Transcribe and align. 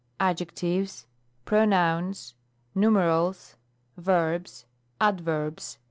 n. 0.19 0.29
Adjectives. 0.31 1.03
n. 1.07 1.11
Pronouns. 1.45 2.33
rV". 2.33 2.35
Numerals. 2.81 3.55
V. 3.97 4.01
Verbs. 4.01 4.65
VI. 4.99 5.05
Adverbs. 5.09 5.77